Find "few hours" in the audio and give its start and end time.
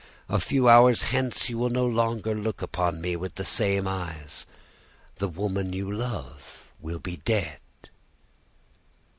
0.39-1.03